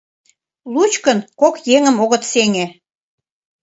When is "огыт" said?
2.03-2.23